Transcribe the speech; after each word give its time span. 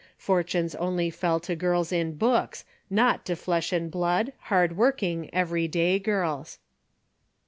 Fortunes 0.17 0.73
only 0.73 1.11
fell 1.11 1.39
to 1.41 1.55
girls 1.55 1.91
in 1.91 2.15
books, 2.15 2.65
not 2.89 3.23
to 3.27 3.35
flesh 3.35 3.71
and 3.71 3.91
blood, 3.91 4.33
hard 4.45 4.75
working, 4.75 5.31
everyday 5.31 5.99
girls. 5.99 6.57